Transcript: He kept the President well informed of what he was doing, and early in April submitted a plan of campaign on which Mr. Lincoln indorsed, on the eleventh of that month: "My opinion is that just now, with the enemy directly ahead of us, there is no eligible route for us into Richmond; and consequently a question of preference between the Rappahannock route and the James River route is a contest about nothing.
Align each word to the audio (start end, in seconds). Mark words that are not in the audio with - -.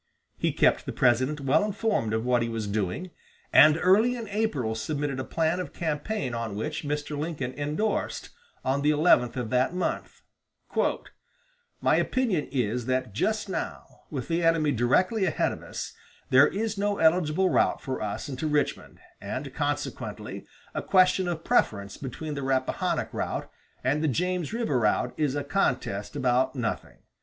He 0.35 0.51
kept 0.51 0.87
the 0.87 0.91
President 0.91 1.39
well 1.41 1.63
informed 1.63 2.11
of 2.11 2.25
what 2.25 2.41
he 2.41 2.49
was 2.49 2.65
doing, 2.65 3.11
and 3.53 3.77
early 3.79 4.15
in 4.15 4.27
April 4.29 4.73
submitted 4.73 5.19
a 5.19 5.23
plan 5.23 5.59
of 5.59 5.73
campaign 5.73 6.33
on 6.33 6.55
which 6.55 6.83
Mr. 6.83 7.15
Lincoln 7.15 7.53
indorsed, 7.53 8.29
on 8.65 8.81
the 8.81 8.89
eleventh 8.89 9.37
of 9.37 9.51
that 9.51 9.75
month: 9.75 10.21
"My 11.81 11.97
opinion 11.97 12.47
is 12.51 12.87
that 12.87 13.13
just 13.13 13.47
now, 13.47 13.85
with 14.09 14.27
the 14.27 14.41
enemy 14.43 14.71
directly 14.71 15.25
ahead 15.25 15.51
of 15.51 15.61
us, 15.61 15.93
there 16.31 16.47
is 16.47 16.79
no 16.79 16.97
eligible 16.97 17.51
route 17.51 17.79
for 17.79 18.01
us 18.01 18.27
into 18.27 18.47
Richmond; 18.47 18.97
and 19.21 19.53
consequently 19.53 20.47
a 20.73 20.81
question 20.81 21.27
of 21.27 21.43
preference 21.43 21.97
between 21.97 22.33
the 22.33 22.41
Rappahannock 22.41 23.13
route 23.13 23.51
and 23.83 24.03
the 24.03 24.07
James 24.07 24.51
River 24.51 24.79
route 24.79 25.13
is 25.15 25.35
a 25.35 25.43
contest 25.43 26.15
about 26.15 26.55
nothing. 26.55 26.97